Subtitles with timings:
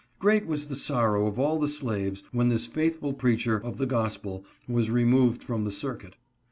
[0.17, 4.43] Great was the sorrow of all the slaves when this faithful preacher of the gospel
[4.67, 6.15] was removed from the circuit.